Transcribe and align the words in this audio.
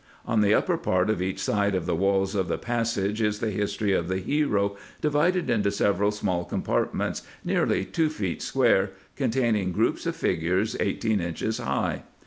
On 0.25 0.41
the 0.41 0.55
upper 0.55 0.79
part 0.79 1.11
of 1.11 1.21
each 1.21 1.37
side 1.39 1.75
of 1.75 1.85
the 1.85 1.93
walls 1.95 2.33
of 2.33 2.47
the 2.47 2.57
passage 2.57 3.21
is 3.21 3.37
the 3.37 3.51
history 3.51 3.93
of 3.93 4.07
the 4.07 4.17
hero 4.17 4.75
divided 4.99 5.47
into 5.47 5.69
several 5.69 6.09
small 6.09 6.43
compartments 6.43 7.21
nearly 7.45 7.85
two 7.85 8.09
feet 8.09 8.41
square, 8.41 8.93
containing 9.15 9.71
groups 9.71 10.07
of 10.07 10.15
figures 10.15 10.75
eighteen 10.79 11.21
inches 11.21 11.59
high. 11.59 12.01